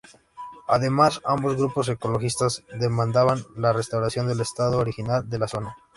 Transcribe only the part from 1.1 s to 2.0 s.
ambos grupos